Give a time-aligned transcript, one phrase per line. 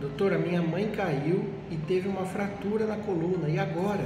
[0.00, 4.02] Doutora, minha mãe caiu e teve uma fratura na coluna, e agora?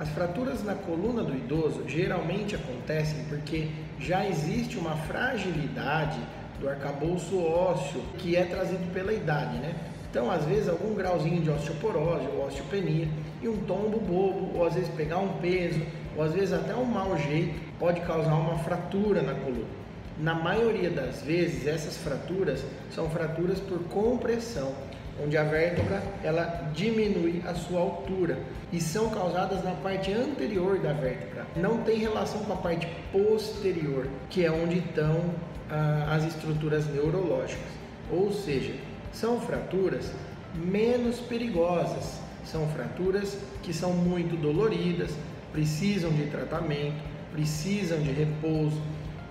[0.00, 3.68] As fraturas na coluna do idoso geralmente acontecem porque
[4.00, 6.18] já existe uma fragilidade
[6.58, 9.72] do arcabouço ósseo que é trazido pela idade, né?
[10.10, 13.06] Então, às vezes, algum grauzinho de osteoporose ou osteopenia
[13.40, 15.80] e um tombo bobo, ou às vezes pegar um peso,
[16.16, 19.87] ou às vezes até um mau jeito pode causar uma fratura na coluna.
[20.18, 24.74] Na maioria das vezes, essas fraturas são fraturas por compressão,
[25.22, 28.38] onde a vértebra ela diminui a sua altura
[28.72, 31.46] e são causadas na parte anterior da vértebra.
[31.54, 35.22] Não tem relação com a parte posterior, que é onde estão
[35.70, 37.70] ah, as estruturas neurológicas.
[38.10, 38.74] Ou seja,
[39.12, 40.10] são fraturas
[40.54, 45.10] menos perigosas, são fraturas que são muito doloridas,
[45.52, 48.80] precisam de tratamento, precisam de repouso.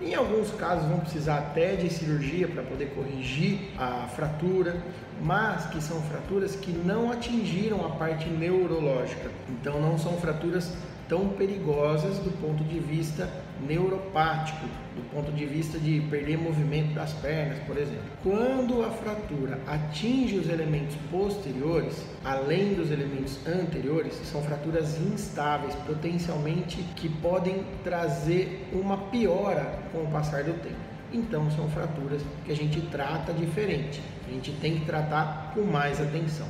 [0.00, 4.80] Em alguns casos vão precisar até de cirurgia para poder corrigir a fratura,
[5.20, 9.28] mas que são fraturas que não atingiram a parte neurológica.
[9.48, 10.72] Então não são fraturas
[11.08, 13.28] tão perigosas do ponto de vista
[13.66, 18.04] neuropático, do ponto de vista de perder movimento das pernas, por exemplo.
[18.22, 26.82] Quando a fratura atinge os elementos posteriores, além dos elementos anteriores, são fraturas instáveis, potencialmente
[26.94, 30.76] que podem trazer uma piora com o passar do tempo.
[31.12, 34.02] Então são fraturas que a gente trata diferente.
[34.26, 36.46] A gente tem que tratar com mais atenção.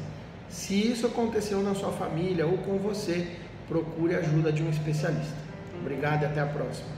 [0.48, 3.27] Se isso aconteceu na sua família ou com você,
[3.69, 5.36] procure a ajuda de um especialista.
[5.80, 6.97] Obrigado e até a próxima.